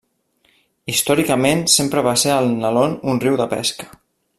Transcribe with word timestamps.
Històricament 0.93 1.63
sempre 1.75 2.05
va 2.09 2.17
ser 2.25 2.33
el 2.39 2.51
Nalón 2.65 2.97
un 3.13 3.23
riu 3.27 3.41
de 3.45 3.49
pesca. 3.57 3.93